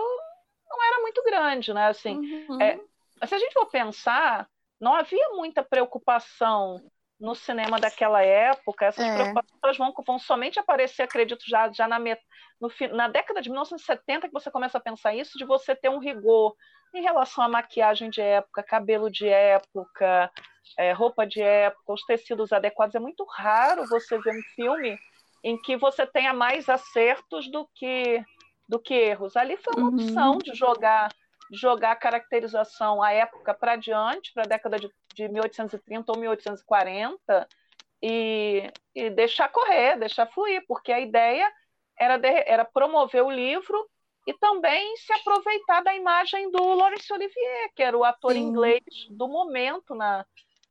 [0.67, 1.87] não era muito grande, né?
[1.87, 2.17] Assim,
[2.49, 2.61] uhum.
[2.61, 2.79] é,
[3.25, 6.81] se a gente for pensar, não havia muita preocupação
[7.19, 8.85] no cinema daquela época.
[8.85, 9.13] Essas é.
[9.13, 14.33] preocupações vão, vão somente aparecer, acredito, já, já na, no, na década de 1970 que
[14.33, 16.55] você começa a pensar isso, de você ter um rigor
[16.93, 20.31] em relação à maquiagem de época, cabelo de época,
[20.77, 22.95] é, roupa de época, os tecidos adequados.
[22.95, 24.97] É muito raro você ver um filme
[25.43, 28.23] em que você tenha mais acertos do que,
[28.67, 29.35] do que erros.
[29.35, 29.95] Ali foi uma uhum.
[29.95, 31.09] opção de jogar
[31.51, 37.47] jogar a caracterização à época para diante, para a década de, de 1830 ou 1840,
[38.03, 41.51] e, e deixar correr, deixar fluir, porque a ideia
[41.97, 43.89] era, de, era promover o livro
[44.27, 48.39] e também se aproveitar da imagem do Laurence Olivier, que era o ator Sim.
[48.39, 50.25] inglês do momento na,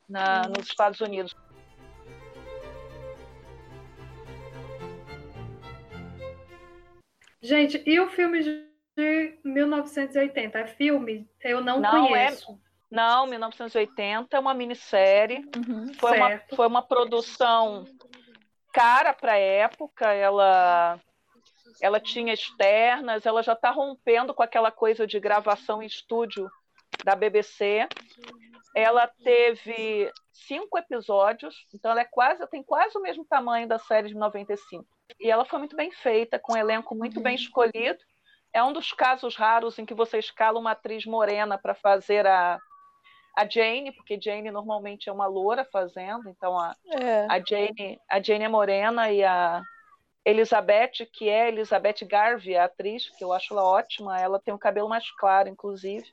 [0.09, 1.35] na, nos Estados Unidos.
[7.41, 10.59] Gente, e o filme de 1980?
[10.59, 11.29] É filme?
[11.41, 12.53] Eu não, não é conheço.
[12.53, 12.64] É...
[12.91, 15.45] Não, 1980 é uma minissérie.
[15.57, 17.85] Uhum, foi, uma, foi uma produção
[18.73, 20.13] cara para a época.
[20.13, 21.01] Ela,
[21.81, 26.51] ela tinha externas, ela já está rompendo com aquela coisa de gravação em estúdio
[27.05, 27.89] da BBC.
[28.75, 34.09] Ela teve cinco episódios, então ela é quase, tem quase o mesmo tamanho da série
[34.09, 34.85] de 95.
[35.21, 37.41] E ela foi muito bem feita, com um elenco muito bem uhum.
[37.41, 37.99] escolhido.
[38.53, 42.59] É um dos casos raros em que você escala uma atriz morena para fazer a,
[43.37, 47.27] a Jane, porque Jane normalmente é uma loura fazendo, então a, é.
[47.29, 49.61] a, Jane, a Jane é morena e a
[50.25, 54.59] Elizabeth, que é Elizabeth Garvey, a atriz, que eu acho ela ótima, ela tem o
[54.59, 56.07] cabelo mais claro, inclusive.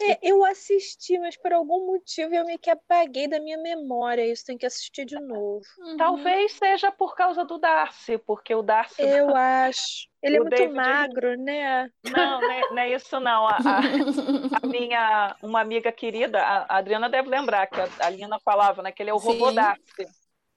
[0.00, 4.26] É, eu assisti, mas por algum motivo eu me que apaguei da minha memória.
[4.26, 5.62] Isso tem que assistir de novo.
[5.78, 5.96] Uhum.
[5.96, 9.02] Talvez seja por causa do Darcy, porque o Darcy.
[9.02, 10.08] Eu acho.
[10.22, 10.74] Ele é muito David...
[10.74, 11.88] magro, né?
[12.04, 13.46] Não, não é, não é isso não.
[13.46, 18.38] A, a, a, minha uma amiga querida, a Adriana deve lembrar que a, a Lina
[18.40, 19.28] falava, né, que ele é o Sim.
[19.28, 20.06] robô Darcy.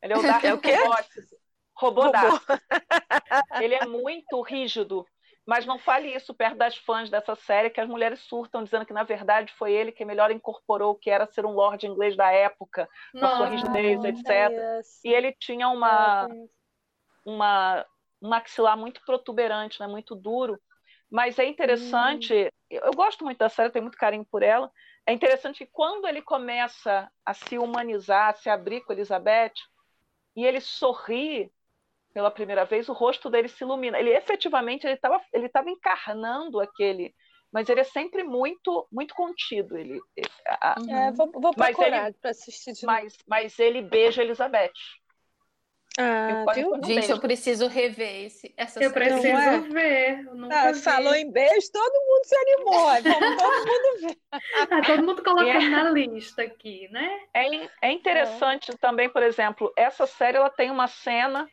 [0.02, 0.48] Ele é o Darcy.
[0.48, 0.76] É o quê?
[1.76, 2.12] Robô, robô.
[2.12, 2.46] Darcy.
[3.62, 5.06] Ele é muito rígido.
[5.50, 8.94] Mas não fale isso perto das fãs dessa série, que as mulheres surtam dizendo que,
[8.94, 12.32] na verdade, foi ele que melhor incorporou o que era ser um lord inglês da
[12.32, 14.52] época, com a sua rigidez, etc.
[15.04, 16.28] E ele tinha uma,
[17.26, 17.84] uma,
[18.22, 20.62] um maxilar muito protuberante, né, muito duro.
[21.10, 22.50] Mas é interessante, hum.
[22.70, 24.72] eu gosto muito da série, tenho muito carinho por ela.
[25.04, 29.54] É interessante que quando ele começa a se humanizar, a se abrir com Elizabeth,
[30.36, 31.52] e ele sorri
[32.14, 34.00] pela primeira vez, o rosto dele se ilumina.
[34.00, 37.14] Ele efetivamente ele estava ele tava encarnando aquele,
[37.52, 39.78] mas ele é sempre muito muito contido.
[39.78, 40.00] Ele,
[40.48, 40.96] a, uhum.
[40.96, 44.74] é, vou, vou procurar para assistir de mas, mas ele beija Elizabeth.
[46.02, 49.60] Ah, eu Gente, eu preciso rever esse, essa Eu preciso é?
[49.60, 50.26] ver.
[50.26, 52.86] Eu ah, falou em beijo, todo mundo se animou.
[53.04, 54.18] Vamos todo mundo ver.
[54.72, 55.70] Ah, todo mundo colocando é.
[55.70, 57.20] na lista aqui, né?
[57.34, 58.78] É, é interessante é.
[58.78, 61.50] também, por exemplo, essa série ela tem uma cena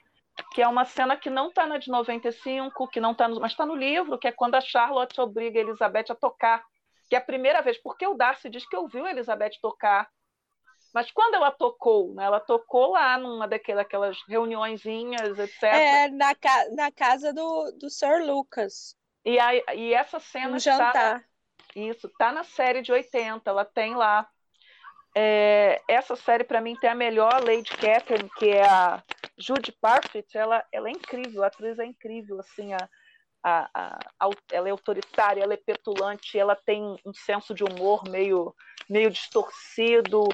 [0.56, 3.52] que é uma cena que não está na de 95, que não está no, mas
[3.52, 6.64] está no livro, que é quando a Charlotte obriga a Elizabeth a tocar,
[7.10, 10.08] que é a primeira vez, porque o Darcy diz que ouviu a Elizabeth tocar,
[10.94, 15.62] mas quando ela tocou, né, ela tocou lá numa daquelas reuniõezinhas, etc.
[15.64, 18.96] É, na, ca na casa do, do Sir Lucas.
[19.26, 21.20] E, a, e essa cena um jantar.
[21.20, 21.24] Tá,
[21.74, 24.26] isso, tá na série de 80, ela tem lá.
[25.18, 29.02] É, essa série, para mim, tem a melhor Lady Catherine, que é a
[29.38, 30.36] Judy Parfitt.
[30.36, 32.88] Ela, ela é incrível, a atriz é incrível, assim, a,
[33.42, 38.54] a, a, ela é autoritária, ela é petulante, ela tem um senso de humor meio,
[38.90, 40.28] meio distorcido.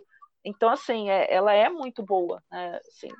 [0.45, 2.43] Então, assim, é, ela é muito boa.
[2.51, 2.81] Né?
[2.89, 3.11] Assim,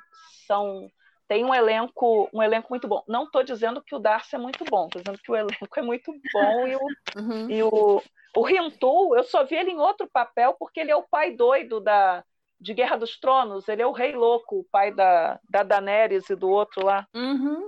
[0.45, 0.91] são,
[1.29, 3.01] tem um elenco, um elenco muito bom.
[3.07, 5.81] Não estou dizendo que o Darcy é muito bom, estou dizendo que o elenco é
[5.81, 7.49] muito bom e o, uhum.
[7.49, 8.03] e o
[8.35, 11.79] o Rintu, eu só vi ele em outro papel porque ele é o pai doido
[11.79, 12.23] da,
[12.59, 13.67] de Guerra dos Tronos.
[13.67, 17.07] Ele é o rei louco, o pai da, da Daenerys e do outro lá.
[17.13, 17.67] Uhum.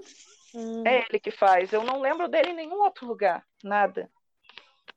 [0.86, 1.72] É ele que faz.
[1.72, 4.10] Eu não lembro dele em nenhum outro lugar, nada.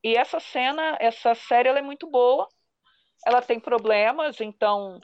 [0.03, 2.49] E essa cena, essa série, ela é muito boa.
[3.27, 5.01] Ela tem problemas, então,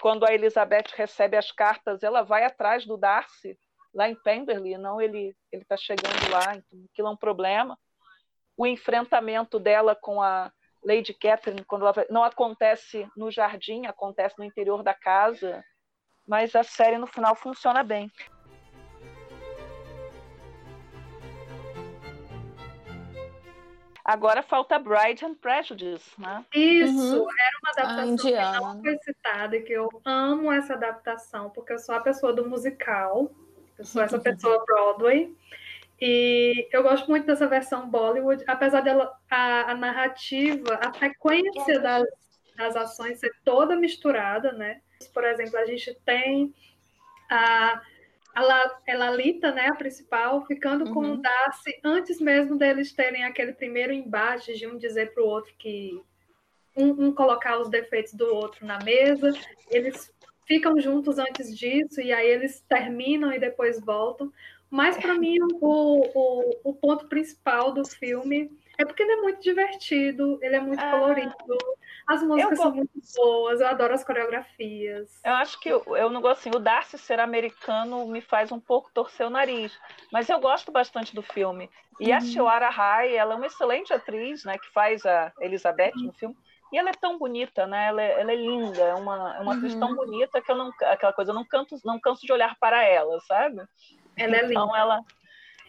[0.00, 3.58] quando a Elizabeth recebe as cartas, ela vai atrás do Darcy
[3.92, 7.76] lá em Pemberley, não ele ele está chegando lá, então aquilo é um problema
[8.56, 10.50] o enfrentamento dela com a
[10.84, 15.64] Lady Catherine quando ela não acontece no jardim, acontece no interior da casa,
[16.26, 18.10] mas a série no final funciona bem.
[24.06, 26.44] Agora falta Bride and Prejudice, né?
[26.54, 27.26] Isso, uhum.
[27.28, 31.92] era uma adaptação que não foi citada, que eu amo essa adaptação, porque eu sou
[31.92, 33.28] a pessoa do musical,
[33.76, 35.36] eu sou essa pessoa Broadway.
[36.00, 42.04] E eu gosto muito dessa versão Bollywood, apesar dela a, a narrativa, a frequência das,
[42.56, 44.80] das ações ser toda misturada, né?
[45.12, 46.54] Por exemplo, a gente tem
[47.30, 47.80] a,
[48.34, 50.94] a Lalita, né, a principal, ficando uhum.
[50.94, 55.26] com o Darcy antes mesmo deles terem aquele primeiro embate de um dizer para o
[55.26, 55.98] outro que
[56.76, 59.32] um, um, colocar os defeitos do outro na mesa.
[59.70, 60.12] Eles
[60.46, 64.30] ficam juntos antes disso e aí eles terminam e depois voltam.
[64.70, 69.40] Mas para mim o, o, o, ponto principal do filme é porque ele é muito
[69.40, 71.34] divertido, ele é muito ah, colorido,
[72.06, 75.20] as músicas são muito boas, eu adoro as coreografias.
[75.24, 78.60] Eu acho que eu, eu não gosto assim, o Darcy ser americano me faz um
[78.60, 79.78] pouco torcer o nariz,
[80.12, 81.70] mas eu gosto bastante do filme.
[81.98, 82.16] E uhum.
[82.16, 86.06] a Shiwara Rai, ela é uma excelente atriz, né, que faz a Elizabeth uhum.
[86.06, 86.36] no filme.
[86.72, 87.86] E ela é tão bonita, né?
[87.86, 89.96] Ela é, ela é linda, é uma, é uma atriz tão uhum.
[89.96, 93.20] bonita que eu não, aquela coisa, eu não canto, não canso de olhar para ela,
[93.20, 93.62] sabe?
[94.16, 94.52] Ela é linda.
[94.52, 95.00] Então ela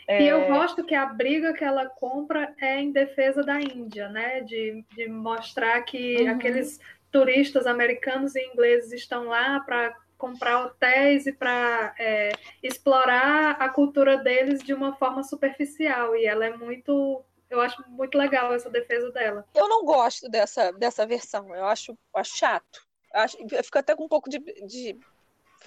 [0.07, 0.23] é...
[0.23, 4.41] E eu gosto que a briga que ela compra é em defesa da Índia, né?
[4.41, 6.31] De, de mostrar que uhum.
[6.31, 6.79] aqueles
[7.12, 12.31] turistas americanos e ingleses estão lá para comprar hotéis e para é,
[12.63, 16.15] explorar a cultura deles de uma forma superficial.
[16.15, 19.45] E ela é muito eu acho muito legal essa defesa dela.
[19.55, 22.86] Eu não gosto dessa, dessa versão, eu acho, acho chato.
[23.13, 24.97] Eu, acho, eu fico até com um pouco de, de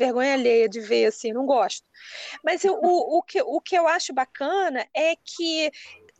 [0.01, 1.87] vergonha alheia de ver, assim, não gosto.
[2.43, 5.71] Mas eu, o, o, que, o que eu acho bacana é que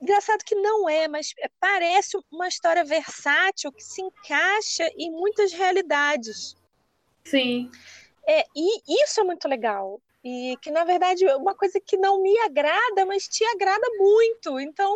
[0.01, 6.57] engraçado que não é, mas parece uma história versátil que se encaixa em muitas realidades.
[7.25, 7.71] Sim.
[8.27, 10.01] É, e isso é muito legal.
[10.23, 14.61] E que, na verdade, é uma coisa que não me agrada, mas te agrada muito.
[14.61, 14.95] Então,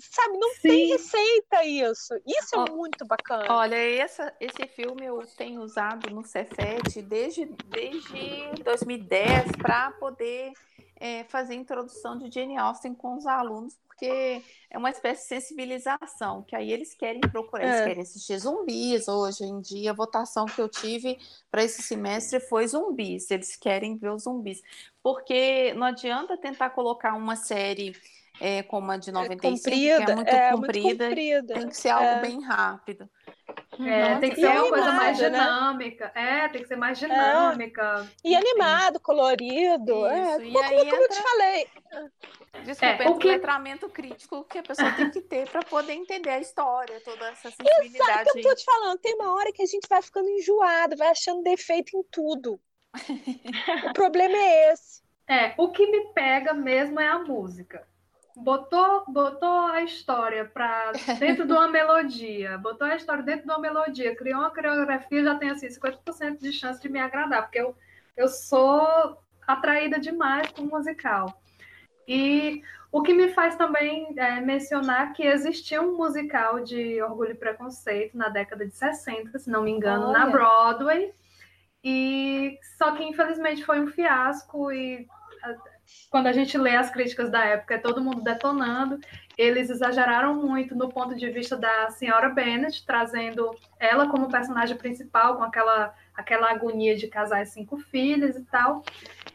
[0.00, 0.60] sabe, não Sim.
[0.62, 2.14] tem receita isso.
[2.26, 3.46] Isso é muito bacana.
[3.50, 10.52] Olha, essa, esse filme eu tenho usado no Cefet desde, desde 2010 para poder
[10.96, 15.28] é, fazer a introdução de Jane Austen com os alunos, porque é uma espécie de
[15.28, 17.84] sensibilização, que aí eles querem procurar, eles é.
[17.84, 19.08] querem assistir zumbis.
[19.08, 21.18] Hoje em dia, a votação que eu tive
[21.50, 23.30] para esse semestre foi zumbis.
[23.30, 24.62] Eles querem ver os zumbis.
[25.02, 27.94] Porque não adianta tentar colocar uma série
[28.40, 31.54] é, como a de 95, é comprida, que é muito, é, comprida, muito comprida.
[31.54, 32.20] Tem que ser algo é.
[32.20, 33.10] bem rápido.
[33.78, 35.28] É, tem que ser uma coisa mais né?
[35.28, 36.12] dinâmica.
[36.14, 36.44] Né?
[36.44, 37.06] É, tem que ser mais é.
[37.06, 38.08] dinâmica.
[38.24, 40.06] E animado, colorido.
[40.06, 40.40] É, Isso.
[40.40, 40.96] É, e como, como entra...
[40.96, 41.68] eu te falei.
[42.64, 43.28] Desculpa, é, o que...
[43.28, 47.50] letramento crítico que a pessoa tem que ter para poder entender a história, toda essa
[47.52, 48.10] sensibilidade.
[48.10, 48.98] Exato, eu tô te falando.
[48.98, 52.58] Tem uma hora que a gente vai ficando enjoado, vai achando defeito em tudo.
[53.90, 55.02] o problema é esse.
[55.28, 57.86] É, o que me pega mesmo é a música
[58.36, 63.58] botou, botou a história para dentro de uma melodia, botou a história dentro de uma
[63.58, 67.74] melodia, criou uma coreografia, já tem assim 50% de chance de me agradar, porque eu,
[68.16, 71.42] eu sou atraída demais com musical.
[72.06, 72.62] E
[72.92, 78.16] o que me faz também é, mencionar que existia um musical de Orgulho e Preconceito
[78.16, 80.18] na década de 60, se não me engano, Olha.
[80.18, 81.14] na Broadway.
[81.82, 85.06] E só que infelizmente foi um fiasco e
[86.10, 88.98] quando a gente lê as críticas da época, é todo mundo detonando.
[89.38, 95.36] Eles exageraram muito no ponto de vista da senhora Bennet, trazendo ela como personagem principal,
[95.36, 98.84] com aquela, aquela agonia de casar cinco filhas e tal.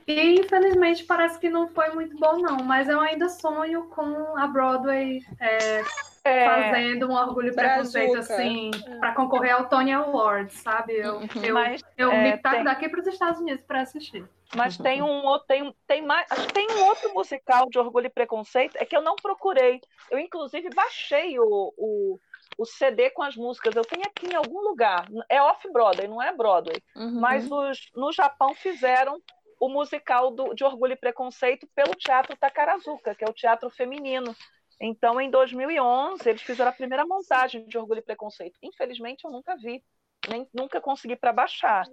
[0.06, 2.58] E infelizmente parece que não foi muito bom, não.
[2.58, 5.82] Mas eu ainda sonho com a Broadway é,
[6.26, 8.96] é, fazendo um orgulho e preconceito assim, é.
[8.98, 10.94] para concorrer ao Tony Awards, sabe?
[10.94, 11.28] Eu, uhum.
[11.44, 12.64] eu, Mas, eu é, me tem...
[12.64, 14.28] daqui para os Estados Unidos para assistir.
[14.56, 18.08] Mas tem um outro, tem, tem mais, acho que tem um outro musical de Orgulho
[18.08, 19.80] e Preconceito, é que eu não procurei.
[20.10, 22.20] Eu, inclusive, baixei o, o,
[22.58, 23.76] o CD com as músicas.
[23.76, 25.08] Eu tenho aqui em algum lugar.
[25.30, 26.82] É off-Broadway, não é Broadway.
[26.96, 27.20] Uhum.
[27.20, 29.22] Mas os, no Japão fizeram
[29.60, 34.36] o musical do, de Orgulho e Preconceito pelo Teatro Takarazuka, que é o teatro feminino.
[34.80, 38.58] Então, em 2011, eles fizeram a primeira montagem de Orgulho e Preconceito.
[38.62, 39.84] Infelizmente, eu nunca vi,
[40.30, 41.86] nem nunca consegui para baixar.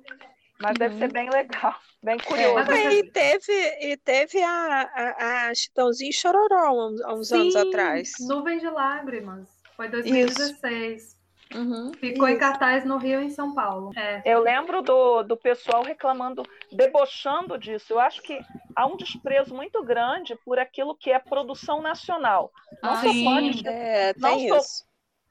[0.60, 0.78] Mas uhum.
[0.78, 1.12] deve ser uhum.
[1.12, 2.70] bem legal, bem é, curioso.
[2.70, 8.12] É, e teve, e teve a, a, a Chitãozinho Chororó há uns Sim, anos atrás.
[8.20, 9.48] Nuvem de Lágrimas.
[9.76, 11.02] Foi 2016.
[11.02, 11.21] Isso.
[11.54, 12.36] Uhum, Ficou isso.
[12.36, 13.90] em cartaz no Rio e em São Paulo.
[13.96, 14.22] É.
[14.24, 17.92] Eu lembro do, do pessoal reclamando, debochando disso.
[17.92, 18.40] Eu acho que
[18.74, 22.50] há um desprezo muito grande por aquilo que é produção nacional.
[22.82, 23.24] Não ah, sou sim.
[23.24, 24.84] fã de, é, não sou, isso.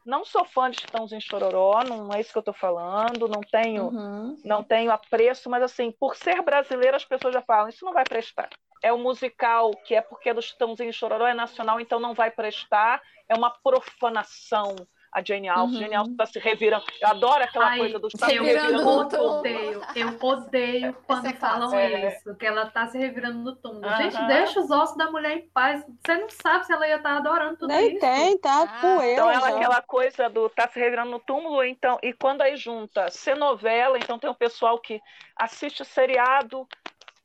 [0.06, 3.86] Não sou fã de Chitãozinho Chororó, não é isso que eu estou falando, não tenho,
[3.86, 4.36] uhum.
[4.44, 8.04] não tenho apreço, mas assim, por ser brasileira, as pessoas já falam, isso não vai
[8.04, 8.50] prestar.
[8.84, 12.16] É o um musical que é porque é do Chitãozinho Chororó, é nacional, então não
[12.16, 13.00] vai prestar,
[13.30, 14.76] é uma profanação
[15.12, 15.76] a Jane Austen.
[15.76, 15.84] Uhum.
[15.84, 16.86] Jane Austen está se revirando.
[17.02, 19.40] Eu adoro aquela Ai, coisa dos tá eu revirando no túmulo.
[19.40, 22.08] Odeio, eu odeio quando é falam é.
[22.08, 23.86] isso, que ela está se revirando no túmulo.
[23.88, 23.98] Uhum.
[23.98, 25.86] Gente, deixa os ossos da mulher em paz.
[26.06, 28.00] Você não sabe se ela ia estar tá adorando tudo Nem isso.
[28.00, 28.82] tem, tá ah.
[28.82, 29.14] poeira.
[29.14, 33.10] Então ela aquela coisa do tá se revirando no túmulo, então, e quando aí junta
[33.10, 35.02] ser novela, então tem um pessoal que
[35.36, 36.68] assiste seriado,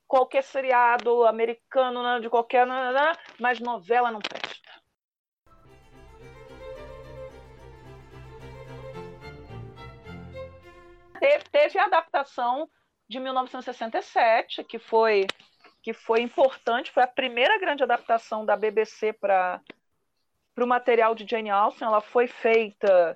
[0.07, 4.66] qualquer seriado americano, né, de qualquer, né, né, mas novela não presta.
[11.19, 12.69] Teve, teve a adaptação
[13.09, 15.27] de 1967, que foi
[15.83, 19.63] que foi importante, foi a primeira grande adaptação da BBC para
[20.59, 21.87] o material de Jane Austen.
[21.87, 23.15] Ela foi feita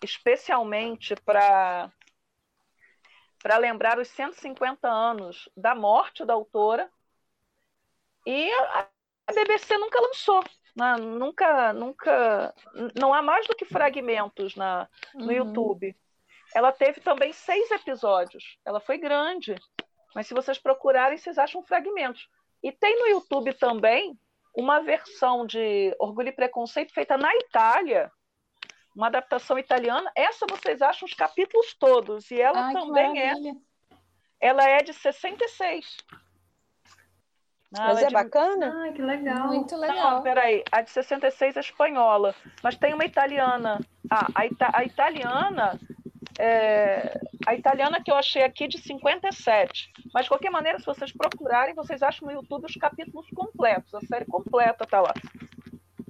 [0.00, 1.90] especialmente para
[3.42, 6.88] para lembrar os 150 anos da morte da autora.
[8.24, 8.88] E a,
[9.34, 10.44] BBC nunca lançou,
[10.76, 10.96] né?
[10.96, 12.54] nunca, nunca,
[12.94, 15.32] não há mais do que fragmentos na, no uhum.
[15.32, 15.96] YouTube.
[16.54, 18.58] Ela teve também seis episódios.
[18.64, 19.54] Ela foi grande,
[20.14, 22.28] mas se vocês procurarem, vocês acham fragmentos.
[22.62, 24.18] E tem no YouTube também
[24.54, 28.12] uma versão de Orgulho e Preconceito feita na Itália,
[28.94, 30.10] uma adaptação italiana.
[30.14, 33.34] Essa vocês acham os capítulos todos, e ela Ai, também é.
[34.38, 35.96] Ela é de 66.
[37.70, 38.12] Mas é, é de...
[38.12, 38.86] bacana?
[38.86, 39.46] Ah, que legal.
[39.46, 40.16] Muito legal.
[40.16, 43.80] Não, peraí, a de 66 é espanhola, mas tem uma italiana.
[44.10, 45.80] Ah, a, ita a italiana
[46.38, 49.92] é, a italiana que eu achei aqui de 57.
[50.12, 53.94] Mas, de qualquer maneira, se vocês procurarem, vocês acham no YouTube os capítulos completos.
[53.94, 55.14] A série completa está lá.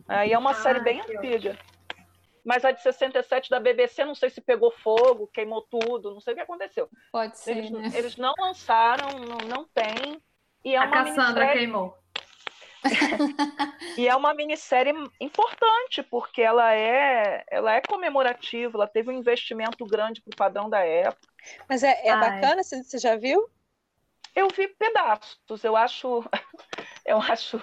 [0.09, 1.59] Aí é uma ah, série bem antiga.
[2.45, 6.33] Mas a de 67 da BBC, não sei se pegou fogo, queimou tudo, não sei
[6.33, 6.89] o que aconteceu.
[7.13, 7.57] Pode ser.
[7.57, 7.91] Eles, né?
[7.95, 10.21] eles não lançaram, não, não tem.
[10.65, 12.02] E é a uma Cassandra queimou.
[13.97, 19.85] e é uma minissérie importante, porque ela é, ela é comemorativa, ela teve um investimento
[19.87, 21.29] grande para o padrão da época.
[21.69, 23.49] Mas é, é bacana, você já viu?
[24.35, 26.25] Eu vi pedaços, eu acho,
[27.05, 27.59] eu acho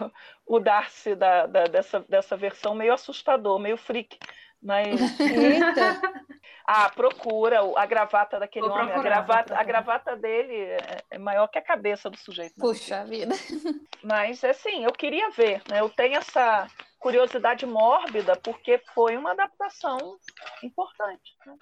[0.45, 4.17] o Darcy da, da, dessa, dessa versão meio assustador, meio freak.
[4.61, 4.99] Mas.
[5.19, 6.01] Eita.
[6.67, 8.93] ah, procura a gravata daquele Vou homem.
[8.93, 12.53] A gravata, a gravata dele é, é maior que a cabeça do sujeito.
[12.57, 12.61] Né?
[12.61, 13.33] Puxa vida.
[14.03, 15.61] Mas, assim, eu queria ver.
[15.69, 15.79] Né?
[15.79, 16.67] Eu tenho essa
[16.99, 20.17] curiosidade mórbida, porque foi uma adaptação
[20.61, 21.37] importante.
[21.45, 21.55] Né?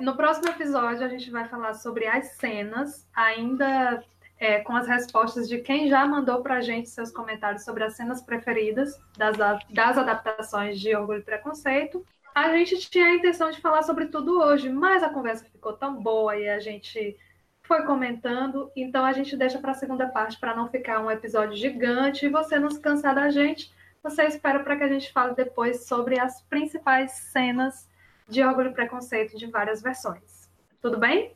[0.00, 4.02] No próximo episódio, a gente vai falar sobre as cenas, ainda
[4.38, 7.94] é, com as respostas de quem já mandou para a gente seus comentários sobre as
[7.94, 9.36] cenas preferidas das,
[9.70, 12.04] das adaptações de Orgulho e Preconceito.
[12.34, 16.02] A gente tinha a intenção de falar sobre tudo hoje, mas a conversa ficou tão
[16.02, 17.16] boa e a gente
[17.62, 21.56] foi comentando, então a gente deixa para a segunda parte para não ficar um episódio
[21.56, 23.74] gigante e você não se cansar da gente.
[24.02, 27.88] Você espera para que a gente fale depois sobre as principais cenas
[28.28, 30.48] de Orgulho e Preconceito de várias versões.
[30.80, 31.34] Tudo bem?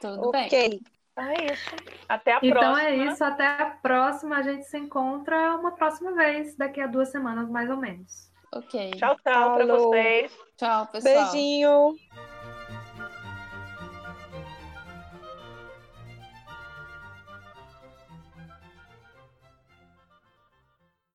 [0.00, 0.70] Tudo okay.
[0.70, 0.97] bem.
[1.18, 1.76] Então é isso.
[2.08, 2.82] Até a então próxima.
[2.82, 3.24] Então é isso.
[3.24, 4.36] Até a próxima.
[4.36, 8.30] A gente se encontra uma próxima vez, daqui a duas semanas mais ou menos.
[8.52, 8.92] Ok.
[8.92, 10.32] Tchau, tchau para vocês.
[10.56, 11.14] Tchau, pessoal.
[11.14, 11.96] Beijinho.